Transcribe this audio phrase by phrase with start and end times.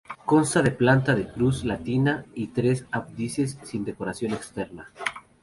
[0.25, 4.89] Consta de planta de cruz latina y tres ábsides y sin decoración externa.